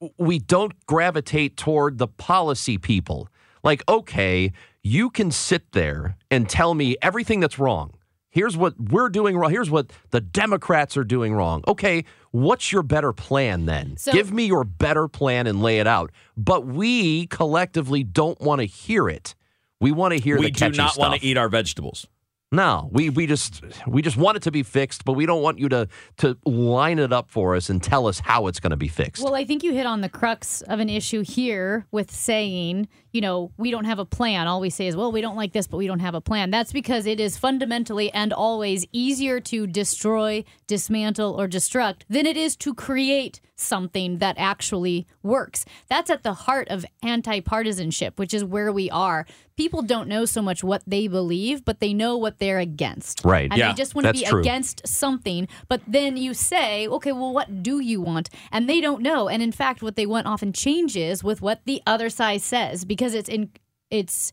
[0.00, 3.28] we we don't gravitate toward the policy people.
[3.64, 4.52] Like, okay,
[4.84, 7.94] you can sit there and tell me everything that's wrong.
[8.36, 9.50] Here's what we're doing wrong.
[9.50, 11.64] Here's what the Democrats are doing wrong.
[11.66, 13.96] Okay, what's your better plan then?
[13.96, 16.12] So- Give me your better plan and lay it out.
[16.36, 19.34] But we collectively don't want to hear it.
[19.80, 20.98] We want to hear we the do not stuff.
[20.98, 22.06] want to eat our vegetables.
[22.52, 25.58] No, we we just we just want it to be fixed, but we don't want
[25.58, 28.76] you to to line it up for us and tell us how it's going to
[28.76, 29.24] be fixed.
[29.24, 33.20] Well, I think you hit on the crux of an issue here with saying, you
[33.20, 34.46] know, we don't have a plan.
[34.46, 36.52] All we say is, well, we don't like this, but we don't have a plan.
[36.52, 42.36] That's because it is fundamentally and always easier to destroy, dismantle, or destruct than it
[42.36, 45.64] is to create something that actually works.
[45.88, 49.26] That's at the heart of anti partisanship, which is where we are.
[49.56, 53.24] People don't know so much what they believe, but they know what they're against.
[53.24, 53.50] Right.
[53.50, 54.40] And Yeah, they just want to be true.
[54.40, 58.28] against something, but then you say, okay, well, what do you want?
[58.52, 59.28] And they don't know.
[59.28, 63.14] And in fact, what they want often changes with what the other side says because
[63.14, 63.50] it's in
[63.90, 64.32] it's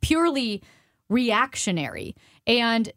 [0.00, 0.62] purely
[1.08, 2.14] reactionary
[2.46, 2.92] and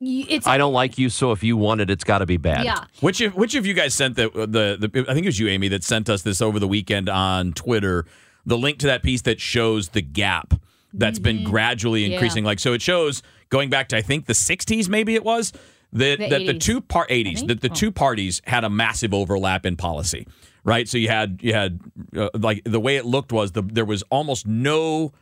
[0.00, 2.64] it's I don't like you, so if you want it, it's got to be bad.
[2.64, 2.84] yeah.
[3.00, 5.48] Which of, which of you guys sent the, the the I think it was you
[5.48, 8.04] Amy that sent us this over the weekend on Twitter
[8.44, 10.54] the link to that piece that shows the gap
[10.92, 12.10] that's been gradually Mm-hmm.
[12.12, 12.16] Yeah.
[12.16, 15.52] increasing like so it shows going back to I think the 60s maybe it was
[15.92, 16.60] that The that the 80s.
[16.60, 17.74] two part 80s that the Oh.
[17.74, 20.26] two parties had a massive overlap in policy
[20.64, 21.80] right so you had you had
[22.16, 25.12] uh, like the way it looked was the there was almost no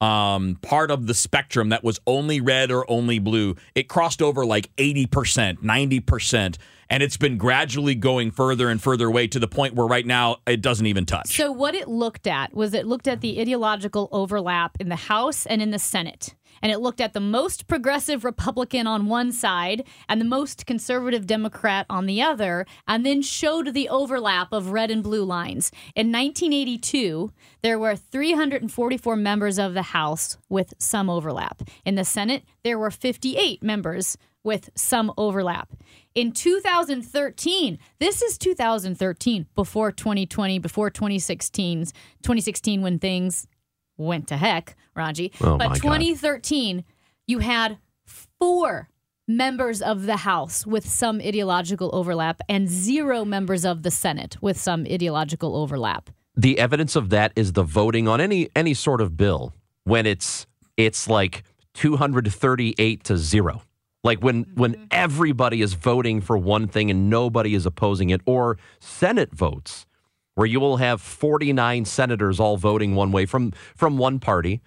[0.00, 3.56] um, part of the spectrum that was only red or only blue.
[3.74, 6.56] It crossed over like 80%, 90%.
[6.90, 10.36] and it's been gradually going further and further away to the point where right now
[10.46, 11.36] it doesn't even touch.
[11.36, 15.46] So what it looked at was it looked at the ideological overlap in the House
[15.46, 16.34] and in the Senate.
[16.62, 21.26] And it looked at the most progressive Republican on one side and the most conservative
[21.26, 25.70] Democrat on the other, and then showed the overlap of red and blue lines.
[25.94, 31.62] In 1982, there were 344 members of the House with some overlap.
[31.84, 35.72] In the Senate, there were 58 members with some overlap.
[36.14, 43.48] In 2013, this is 2013, before 2020, before 2016, 2016 when things
[43.96, 45.32] went to heck, Ranji.
[45.40, 45.82] Oh, but my God.
[45.82, 46.84] 2013,
[47.26, 48.88] you had four
[49.26, 54.58] members of the House with some ideological overlap and zero members of the Senate with
[54.58, 56.10] some ideological overlap.
[56.36, 59.52] the evidence of that is the voting on any any sort of bill
[59.84, 63.62] when it's it's like 238 to 0
[64.02, 64.84] like when when mm-hmm.
[64.90, 69.86] everybody is voting for one thing and nobody is opposing it or senate votes
[70.34, 74.60] where you will have 49 senators all voting one way from from one party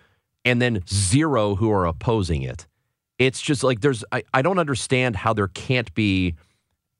[0.45, 2.67] and then zero who are opposing it
[3.19, 6.35] it's just like there's i, I don't understand how there can't be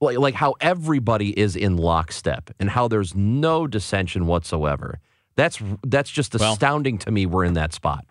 [0.02, 5.00] like, like how everybody is in lockstep and how there's no dissension whatsoever.
[5.36, 7.26] That's that's just Well- astounding to me.
[7.26, 8.06] We're in that spot.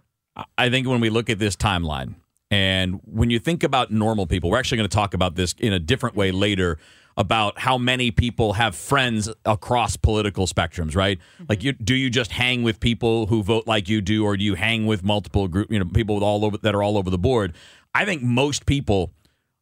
[0.58, 2.16] I think when we look at this timeline
[2.50, 5.72] and when you think about normal people, we're actually going to talk about this in
[5.72, 6.78] a different way later
[7.16, 11.18] about how many people have friends across political spectrums, right?
[11.18, 11.44] Mm-hmm.
[11.48, 14.44] Like you do you just hang with people who vote like you do or do
[14.44, 17.11] you hang with multiple group, you know, people with all over that are all over
[17.11, 17.55] the board?
[17.94, 19.12] I think most people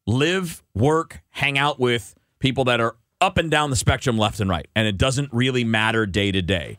[0.07, 4.51] live, work, hang out with people that are up and down the spectrum left and
[4.51, 6.77] right and it doesn't really matter day to day.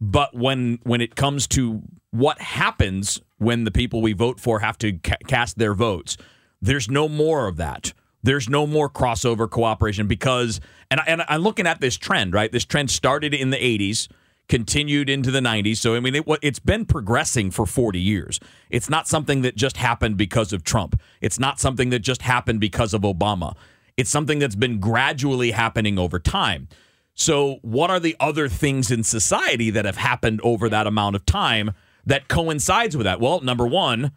[0.00, 4.76] But when when it comes to what happens when the people we vote for have
[4.78, 6.16] to ca- cast their votes,
[6.60, 7.92] there's no more of that.
[8.26, 10.60] There's no more crossover cooperation because,
[10.90, 12.50] and, I, and I'm looking at this trend, right?
[12.50, 14.08] This trend started in the 80s,
[14.48, 15.76] continued into the 90s.
[15.76, 18.40] So, I mean, it, it's been progressing for 40 years.
[18.68, 21.00] It's not something that just happened because of Trump.
[21.20, 23.54] It's not something that just happened because of Obama.
[23.96, 26.66] It's something that's been gradually happening over time.
[27.14, 31.24] So, what are the other things in society that have happened over that amount of
[31.26, 31.70] time
[32.04, 33.20] that coincides with that?
[33.20, 34.10] Well, number one,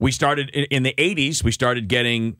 [0.00, 2.36] we started in, in the 80s, we started getting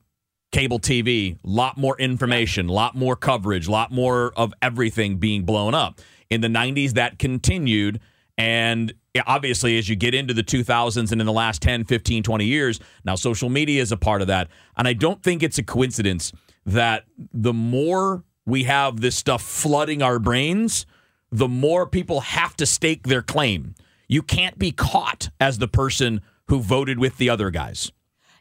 [0.52, 5.44] cable TV, lot more information, a lot more coverage, a lot more of everything being
[5.44, 6.00] blown up.
[6.30, 8.00] In the 90s, that continued.
[8.38, 8.92] And
[9.26, 12.80] obviously, as you get into the 2000s and in the last 10, 15, 20 years,
[13.04, 14.48] now social media is a part of that.
[14.76, 16.32] And I don't think it's a coincidence
[16.64, 20.86] that the more we have this stuff flooding our brains,
[21.30, 23.74] the more people have to stake their claim.
[24.08, 27.90] You can't be caught as the person who voted with the other guys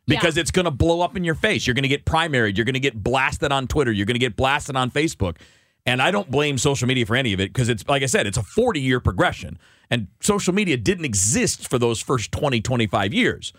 [0.08, 1.66] because it's going to blow up in your face.
[1.66, 2.58] You're going to get primaried.
[2.58, 3.92] You're going to get blasted on Twitter.
[3.92, 5.38] You're going to get blasted on Facebook.
[5.86, 8.28] And I don't blame social media for any of it because it's, like I said,
[8.28, 9.58] it's a 40 year progression.
[9.90, 13.54] And social media didn't exist for those first 20, 25 years.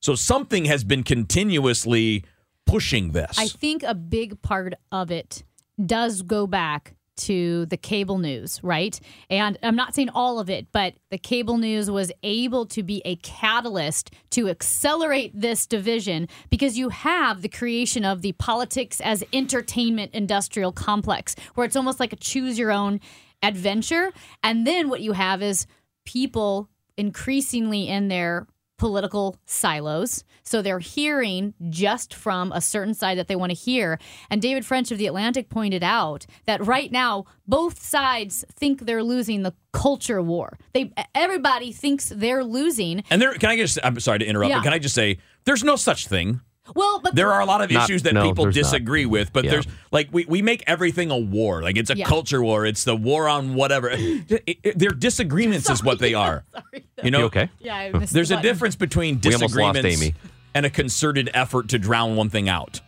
[0.00, 2.24] So something has been continuously
[2.66, 3.38] pushing this.
[3.38, 5.42] I think a big part of it
[5.84, 8.98] does go back to the cable news, right?
[9.28, 13.02] And I'm not saying all of it, but the cable news was able to be
[13.04, 19.24] a catalyst to accelerate this division because you have the creation of the politics as
[19.32, 23.00] entertainment industrial complex, where it's almost like a choose your own
[23.42, 24.12] adventure.
[24.42, 25.66] And then what you have is
[26.04, 28.46] people increasingly in their
[28.78, 30.24] political silos.
[30.44, 33.98] So they're hearing just from a certain side that they want to hear.
[34.30, 39.02] And David French of The Atlantic pointed out that right now, both sides think they're
[39.04, 40.56] losing the culture war.
[40.72, 43.02] They everybody thinks they're losing.
[43.10, 44.58] and there, can I just, I'm sorry to interrupt, Yeah.
[44.58, 46.40] but can I just say, there's no such thing.
[46.74, 48.62] Well, but there are a lot of Not- issues that no, people there's not.
[48.62, 49.50] disagree with, but Yeah.
[49.52, 51.62] there's like we, we make everything a war.
[51.62, 52.04] Like it's a Yeah.
[52.06, 52.66] culture war.
[52.66, 53.90] It's the war on whatever.
[53.98, 56.44] It- it- their disagreements is what they are.
[57.04, 57.48] You know, You okay?
[57.60, 60.10] Yeah, I missed there's the a difference between We lost disagreements
[60.52, 62.80] and a concerted effort to drown one thing out.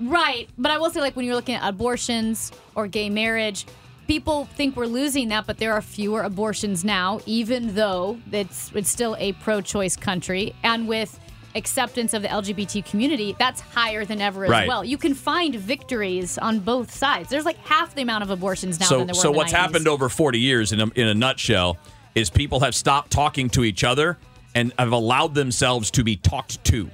[0.00, 0.48] Right.
[0.58, 3.66] But I will say, like, when you're looking at abortions or gay marriage,
[4.08, 8.90] people think we're losing that, but there are fewer abortions now, even though it's, it's
[8.90, 10.54] still a pro choice country.
[10.62, 11.20] And with
[11.54, 14.68] acceptance of the LGBT community, that's higher than ever as Right.
[14.68, 14.84] well.
[14.84, 17.28] You can find victories on both sides.
[17.28, 19.38] There's like half the amount of abortions now so than there were so in the
[19.38, 19.56] what's 90s.
[19.56, 21.76] happened over 40 years in a, in a nutshell
[22.14, 24.18] is people have stopped talking to each other
[24.54, 26.90] and have allowed themselves to be talked to.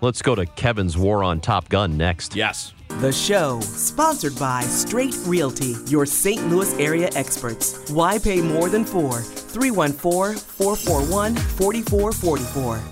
[0.00, 2.34] Let's go to Kevin's War on Top Gun next.
[2.34, 2.72] Yes.
[3.00, 6.46] The show, sponsored by Straight Realty, your St.
[6.50, 7.90] Louis area experts.
[7.90, 9.20] Why pay more than four?
[9.20, 12.91] 314 441 4444.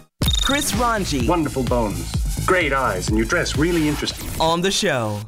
[0.50, 2.10] Chris Ranji Wonderful bones,
[2.44, 4.28] great eyes, and you dress really interesting.
[4.40, 5.20] on the show.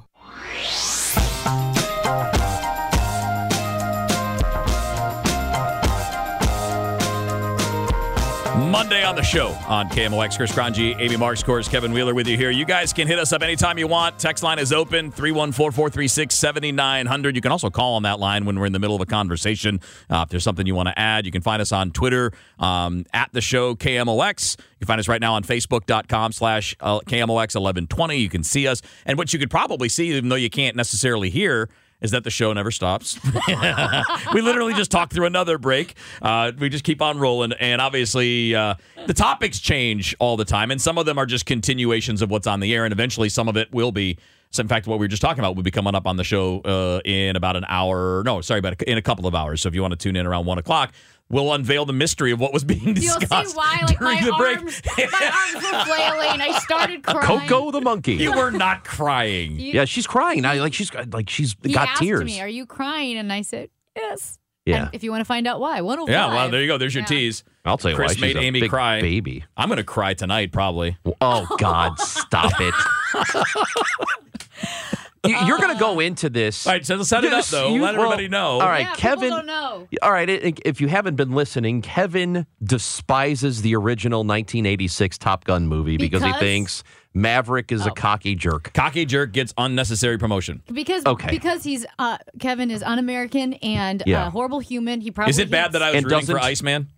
[8.73, 10.39] Monday on the show on KMOX.
[10.39, 12.51] Chris Ranji, Amy Marxkors, Kevin Wheeler with you here.
[12.51, 14.19] You guys can hit us up anytime you want.
[14.19, 17.37] Text line is open 314 436 7900.
[17.37, 19.79] You can also call on that line when we're in the middle of a conversation.
[20.09, 23.05] Uh, if there's something you want to add, you can find us on Twitter um,
[23.13, 24.57] at the show KMOX.
[24.57, 28.17] You can find us right now on Facebook.com slash uh, KMOX 1120.
[28.17, 28.81] You can see us.
[29.05, 31.69] And what you could probably see, even though you can't necessarily hear,
[32.03, 33.19] is that the show never stops.
[34.35, 35.95] we literally just talk through another break.
[36.21, 38.75] Uh, we just keep on rolling, and obviously uh,
[39.07, 42.47] the topics change all the time, and some of them are just continuations of what's
[42.47, 44.19] on the air, and eventually some of it will be.
[44.51, 46.25] So in fact, what we were just talking about will be coming up on the
[46.25, 48.23] show uh, in about an hour.
[48.27, 49.63] No, sorry, about in a couple of hours.
[49.63, 50.93] So if you want to tune in around one o'clock,
[51.33, 54.25] we'll unveil the mystery of what was being You'll discussed see why, like my during
[54.25, 54.59] the break.
[54.59, 56.41] arms, my arms were flailing.
[56.41, 57.49] I started crying.
[57.49, 58.15] Coco the monkey.
[58.15, 59.59] You were not crying.
[59.59, 60.55] You- yeah, she's crying now.
[60.55, 62.25] Like she's like she's He got asked tears.
[62.25, 64.85] me, "Are you crying?" And I said, "Yes." Yeah.
[64.87, 66.09] And if you want to find out why, 105.
[66.13, 66.79] Yeah, well, there you go.
[66.79, 67.07] There's your Yeah.
[67.09, 67.43] tease.
[67.65, 68.15] I'll tell you Chris why.
[68.15, 69.01] She's made a Amy big cry.
[69.01, 69.45] Baby.
[69.57, 70.97] I'm going to cry tonight, probably.
[71.21, 72.75] Oh God, stop it.
[75.25, 76.67] You- You're going to go into this.
[76.67, 77.73] All right, so set it up, though.
[77.75, 78.55] you- Let well, everybody know.
[78.61, 79.29] All right, Yeah, Kevin.
[79.31, 79.87] Don't know.
[80.03, 85.97] All right, if you haven't been listening, Kevin despises the original 1986 Top Gun movie
[85.97, 86.83] because, he thinks
[87.15, 88.73] Maverick is a cocky jerk.
[88.75, 90.61] Cocky jerk gets unnecessary promotion.
[90.73, 91.31] Because Okay.
[91.31, 94.27] because he's uh, Kevin is un-American and Yeah.
[94.27, 95.01] a horrible human.
[95.01, 96.89] He probably Is it bad that I was And rooting for doesn't- Iceman?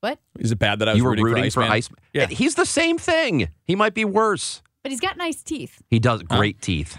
[0.00, 0.18] What?
[0.38, 1.72] Is it bad that I was You were rooting, rooting for for Iceman?
[1.76, 1.98] Iceman.
[2.12, 2.26] Yeah.
[2.26, 3.48] He's the same thing.
[3.64, 4.62] He might be worse.
[4.82, 5.80] But he's got nice teeth.
[5.90, 6.98] He does great teeth.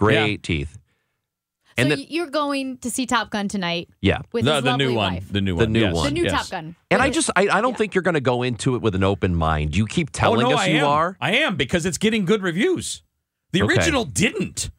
[0.00, 0.72] Great teeth.
[0.74, 0.78] So
[1.84, 4.20] And y the- you're going to see Top Gun tonight Yeah.
[4.32, 5.14] with the, his the new one.
[5.14, 5.32] wife.
[5.32, 5.72] The new one, The one.
[5.72, 5.94] new yes.
[5.94, 6.04] one.
[6.06, 6.32] the new yes.
[6.32, 6.76] Top Gun.
[6.90, 9.04] And I just I, I don't think you're going to go into it with an
[9.04, 9.76] open mind.
[9.76, 10.86] You keep oh, telling oh, no, us I you am.
[10.86, 11.16] are.
[11.20, 13.02] I am because it's getting good reviews.
[13.52, 13.74] The Okay.
[13.74, 14.70] original didn't.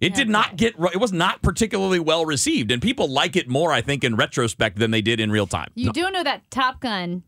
[0.00, 0.74] It did not get.
[0.78, 4.78] It was not particularly well received, and people like it more, I think, in retrospect
[4.78, 5.70] than they did in real time.
[5.74, 7.22] You do know that Top Gun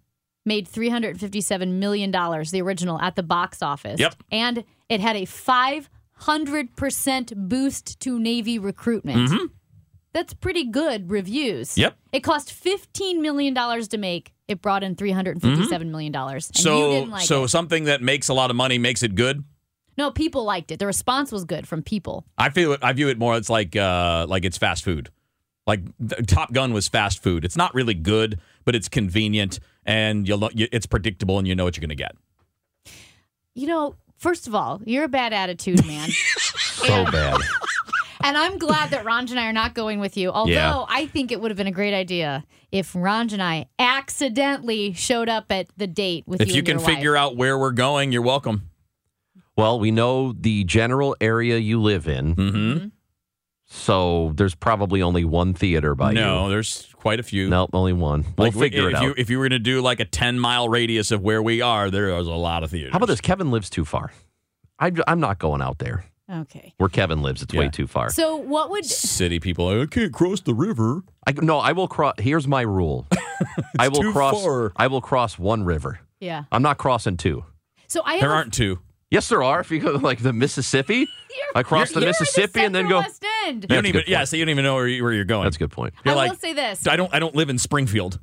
[0.46, 4.00] made $357 million, the original, at the box office.
[4.00, 4.14] Yep.
[4.32, 5.26] And it had a
[6.22, 9.30] 500% boost to Navy recruitment.
[9.30, 9.50] Mhm.
[10.12, 11.78] That's pretty good reviews.
[11.78, 11.96] Yep.
[12.12, 14.32] It cost $15 million to make.
[14.46, 16.12] It brought in $357 million.
[16.12, 16.48] dollars.
[16.48, 17.48] And you so, didn't like so it.
[17.48, 19.42] something that makes a lot of money makes it good.
[19.96, 20.78] No, people liked it.
[20.78, 22.24] The response was good from people.
[22.38, 22.80] I feel it.
[22.82, 23.36] I view it more.
[23.36, 25.10] It's like uh, like it's fast food.
[25.66, 25.80] Like
[26.26, 27.44] Top Gun was fast food.
[27.44, 31.64] It's not really good, but it's convenient and you'll you, it's predictable and you know
[31.64, 32.16] what you're going to get.
[33.54, 36.08] You know, first of all, you're a bad attitude man.
[36.82, 37.38] So bad.
[38.24, 40.30] And I'm glad that Ranj and I are not going with you.
[40.30, 40.84] Although Yeah.
[40.88, 45.28] I think it would have been a great idea if Ranj and I accidentally showed
[45.28, 46.52] up at the date with If you.
[46.52, 47.20] If you and can your figure wife.
[47.20, 48.68] out where we're going, you're welcome.
[49.56, 52.34] Well, we know the general area you live in.
[52.34, 52.86] Mm-hmm.
[53.74, 56.16] So there's probably only one theater by you.
[56.20, 57.48] No, there's quite a few.
[57.48, 58.22] Nope, only one.
[58.36, 59.02] We'll Like, we- figure it if out.
[59.02, 61.62] You, if you were going to do like a 10 mile radius of where we
[61.62, 62.92] are, there's a lot of theaters.
[62.92, 63.20] How about this?
[63.22, 64.12] Kevin lives too far.
[64.78, 66.04] I, I'm not going out there.
[66.30, 66.74] Okay.
[66.76, 68.10] Where Kevin lives, it's way too far.
[68.10, 71.02] So what would City people, I can't cross the river.
[71.26, 72.14] I, no, I will cross.
[72.18, 73.06] Here's my rule.
[73.78, 74.42] I will too cross.
[74.42, 74.72] far.
[74.76, 76.00] I will cross one river.
[76.20, 76.44] yeah?
[76.52, 77.44] I'm not crossing two.
[77.88, 78.78] So I There a- aren't two.
[79.12, 79.60] Yes, there are.
[79.60, 81.06] If you go like the Mississippi,
[81.54, 83.00] across the you're in Mississippi and then go.
[83.00, 83.64] West End.
[83.64, 85.44] You don't even, yeah, so you don't even know where, you, where you're going.
[85.44, 85.92] That's a good point.
[86.02, 86.86] You're I like, will say this.
[86.86, 88.18] I don't, I don't live in Springfield.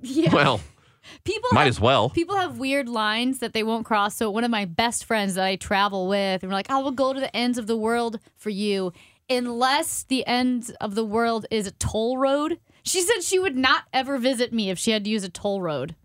[0.00, 0.34] Yeah.
[0.34, 0.62] Well,
[1.24, 2.08] people might have, as well.
[2.08, 4.14] People have weird lines that they won't cross.
[4.14, 6.92] So one of my best friends that I travel with, and we're like, "I will
[6.92, 8.94] go to the ends of the world for you,
[9.28, 13.84] unless the ends of the world is a toll road." She said she would not
[13.92, 15.96] ever visit me if she had to use a toll road.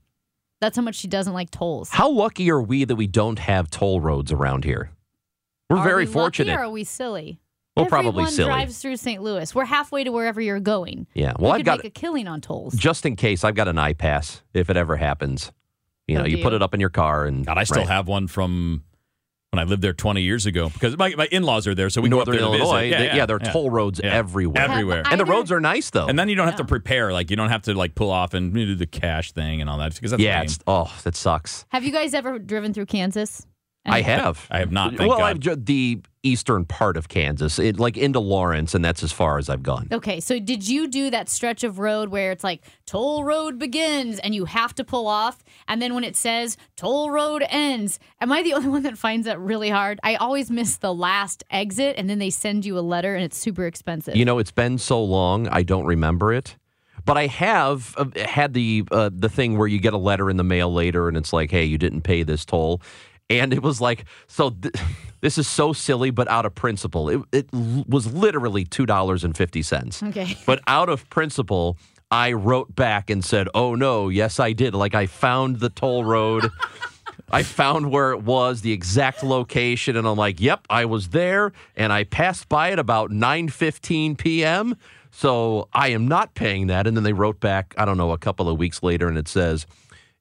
[0.63, 1.89] That's how much she doesn't like tolls.
[1.89, 4.91] How lucky are we that we don't have toll roads around here?
[5.69, 6.55] We're Are very we lucky fortunate.
[6.57, 7.41] Or are we silly?
[7.75, 8.47] Well, probably Everyone silly.
[8.47, 9.21] drives through St.
[9.21, 9.53] Louis.
[9.53, 11.05] We're halfway to wherever you're going.
[11.13, 11.33] Yeah.
[11.37, 12.75] We Well, I've could got make a killing on tolls.
[12.75, 13.43] just in case.
[13.43, 15.51] I've got an I-PASS if it ever happens.
[16.07, 17.45] You oh, know, Oh, you put it up in your car and.
[17.45, 17.87] God, I still right.
[17.89, 18.85] have one from
[19.53, 22.09] when I lived there 20 years ago because my, my in-laws are there, so we
[22.09, 22.89] Northern go up there to Illinois.
[22.89, 22.97] visit.
[23.11, 24.11] they- yeah, there are toll roads Yeah.
[24.13, 24.61] everywhere.
[24.63, 25.03] Everywhere.
[25.05, 26.07] And the roads are nice though.
[26.07, 27.13] And then you don't have to prepare.
[27.13, 29.77] Like you don't have to like pull off and do the cash thing and all
[29.77, 31.65] that because that's a yeah, it's, oh, that sucks.
[31.69, 33.45] Have you guys ever driven through Kansas?
[33.85, 34.47] I have.
[34.49, 34.95] I have not.
[34.95, 35.25] Thank well, God.
[35.25, 39.37] I've ju- the eastern part of Kansas, it, like into Lawrence, and that's as far
[39.37, 39.89] as I've gone.
[39.91, 44.19] Okay, so did you do that stretch of road where it's like toll road begins
[44.19, 48.31] and you have to pull off, and then when it says toll road ends, am
[48.31, 49.99] I the only one that finds that really hard?
[50.01, 53.37] I always miss the last exit, and then they send you a letter, and it's
[53.37, 54.15] super expensive.
[54.15, 56.55] You know, it's been so long, I don't remember it.
[57.05, 60.37] But I have uh, had the uh, the thing where you get a letter in
[60.37, 62.81] the mail later, and it's like, "Hey, you didn't pay this toll,"
[63.29, 64.51] and it was like, so.
[64.51, 64.73] Th-
[65.21, 69.23] this is so silly, but out of principle, it, it l- was literally two dollars
[69.23, 70.03] and fifty cents.
[70.03, 70.37] Okay.
[70.45, 71.77] But out of principle,
[72.11, 74.73] I wrote back and said, "Oh no, yes I did.
[74.75, 76.49] Like I found the toll road."
[77.31, 81.53] I found where it was, the exact location, and I'm like, "Yep, I was there,
[81.75, 84.75] and I passed by it about 9:15 p.m."
[85.15, 86.85] So I am not paying that.
[86.87, 89.27] And then they wrote back, I don't know, a couple of weeks later, and it
[89.27, 89.67] says,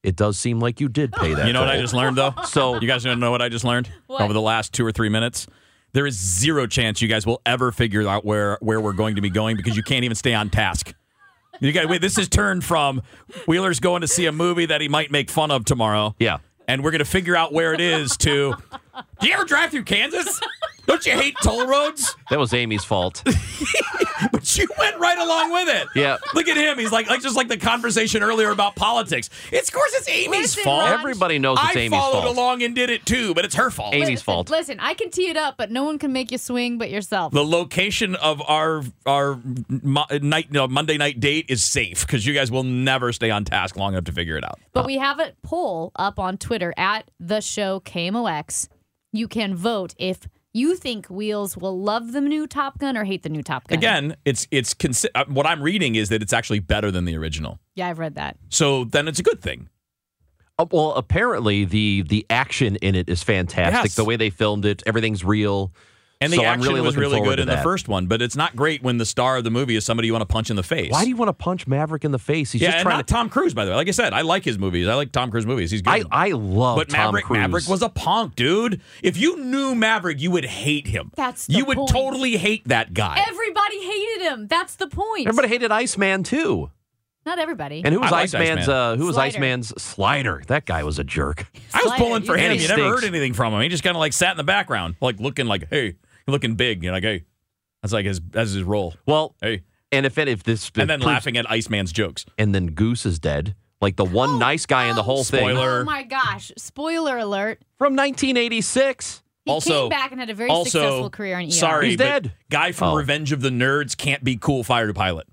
[0.03, 2.33] "It does seem like you did pay that." You know what I just learned though?
[2.45, 5.47] So you guys know what I just learned over the last two or three minutes?
[5.93, 9.21] There is zero chance you guys will ever figure out where where we're going to
[9.21, 10.93] be going because you can't even stay on task.
[11.59, 12.01] You got wait.
[12.01, 13.01] This has turned from
[13.47, 16.15] Wheeler's going to see a movie that he might make fun of tomorrow.
[16.19, 18.17] Yeah, and we're going to figure out where it is.
[18.17, 18.55] To
[19.21, 20.41] do you ever drive through Kansas?
[20.85, 22.15] Don't you hate toll roads?
[22.29, 23.23] that was Amy's fault.
[24.31, 25.87] But you went right along with it.
[25.95, 26.17] Yeah.
[26.33, 26.79] Look at him.
[26.79, 29.29] He's like, like just like the conversation earlier about politics.
[29.51, 30.89] It's of course it's Amy's Listen, fault.
[30.89, 32.15] Raj- Everybody knows it's I Amy's fault.
[32.15, 33.93] I followed along and did it too, but it's her fault.
[33.93, 34.49] Amy's listen, fault.
[34.49, 37.33] Listen, I can tee it up, but no one can make you swing but yourself.
[37.33, 42.33] The location of our our mo- night no, Monday night date is safe because you
[42.33, 44.59] guys will never stay on task long enough to figure it out.
[44.71, 48.69] But we have a poll up on Twitter at the show KMOX.
[49.11, 53.23] You can vote if you think Wheels will love the new Top Gun or hate
[53.23, 53.77] the new Top Gun.
[53.77, 57.17] Again, it's it's consi- uh, what I'm reading is that it's actually better than the
[57.17, 57.59] original.
[57.75, 58.37] Yeah, I've read that.
[58.49, 59.69] So then it's a good thing.
[60.59, 63.83] Uh, well, apparently the the action in it is fantastic.
[63.83, 63.95] Yes.
[63.95, 65.73] The way they filmed it, everything's real.
[66.23, 68.21] And the So I'm action really was really good to in the first one, but
[68.21, 70.49] it's not great when the star of the movie is somebody you want to punch
[70.49, 70.91] in the face.
[70.91, 72.51] Why do you want to punch Maverick in the face?
[72.51, 73.13] He's yeah, just and trying not to.
[73.13, 73.75] Tom Cruise, by the way.
[73.77, 74.87] Like I said, I like his movies.
[74.87, 75.71] I like Tom Cruise movies.
[75.71, 76.07] He's good.
[76.11, 77.37] I I love but Tom Maverick, Cruise.
[77.39, 78.81] Maverick was a punk, dude.
[79.01, 81.11] If you knew Maverick, you would hate him.
[81.15, 81.89] That's the you would point.
[81.89, 83.23] totally hate that guy.
[83.27, 84.47] Everybody hated him.
[84.47, 85.27] That's the point.
[85.27, 86.71] Everybody hated Iceman too.
[87.25, 87.81] Not everybody.
[87.85, 88.67] And who was Iceman's?
[88.67, 88.69] Iceman.
[88.69, 89.37] Uh, who was Slider.
[89.37, 90.43] Iceman's Slider?
[90.47, 91.47] That guy was a jerk.
[91.73, 92.59] I was pulling for you him.
[92.59, 93.61] You never heard anything from him.
[93.61, 95.93] He just kind of like sat in the background, like looking like, hey, you're
[96.27, 96.83] looking big.
[96.83, 97.23] You're like, hey,
[97.81, 98.93] that's like his that's his role.
[99.05, 102.25] Well, Hey, and if it, if this and then proves- laughing at Iceman's jokes.
[102.37, 105.81] and then Goose is dead, like the one nice guy in the whole thing Spoiler.
[105.81, 106.51] Oh my gosh!
[106.57, 107.61] Spoiler alert.
[107.77, 109.21] from 1986.
[109.45, 111.51] He Also- came back and had a very also, successful career in ER.
[111.51, 112.33] Sorry, He's but dead.
[112.49, 112.95] Guy from Oh.
[112.95, 115.27] Revenge of the Nerds can't be cool fighter pilot.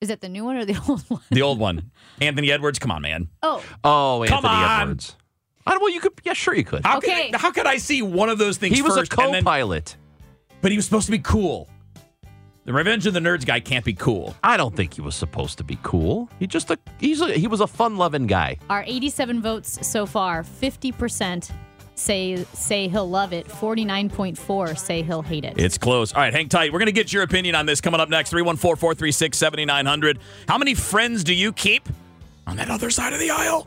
[0.00, 1.20] Is that the new one or the old one?
[1.30, 2.78] The old one, Anthony Edwards.
[2.78, 3.28] Come on, man.
[3.42, 4.80] Oh, Oh, Come Anthony on.
[4.82, 5.16] Edwards.
[5.66, 6.12] I don't, well, you could.
[6.24, 6.84] Yeah, sure, you could.
[6.84, 7.30] How Okay.
[7.30, 9.42] Could, how could I see one of those things He was a first and then-
[9.44, 9.96] co-pilot.
[10.60, 11.68] but he was supposed to be cool.
[12.66, 14.34] The Revenge of the Nerds guy can't be cool.
[14.42, 16.30] I don't think he was supposed to be cool.
[16.38, 18.56] He just a, he's a, he was a fun-loving guy.
[18.70, 20.42] our 87 votes so far.
[20.42, 21.50] 50%
[21.96, 23.46] say say he'll love it.
[23.46, 25.54] 49.4 say he'll hate it.
[25.58, 26.12] It's close.
[26.14, 26.72] All right, hang tight.
[26.72, 28.30] We're going to get your opinion on this coming up next.
[28.30, 30.18] 314 436 7900.
[30.48, 31.86] How many friends do you keep
[32.46, 33.66] on that other side of the aisle?